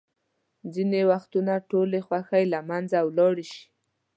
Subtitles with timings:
[0.73, 3.63] ځینې وختونه ټولې خوښۍ له منځه ولاړې شي.